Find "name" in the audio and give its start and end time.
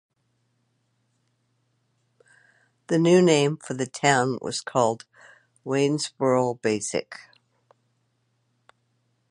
3.21-3.57